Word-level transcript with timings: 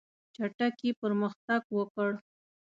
چټکي 0.35 0.89
پرمختګ 1.01 1.61
وکړ. 1.77 2.11